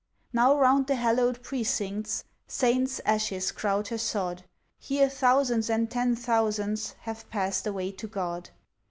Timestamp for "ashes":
3.05-3.51